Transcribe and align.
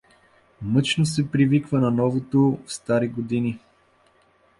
Мъчно 0.61 1.05
се 1.05 1.31
привиква 1.31 1.79
на 1.79 1.91
новото 1.91 2.59
в 2.65 2.73
стари 2.73 3.07
години. 3.07 3.59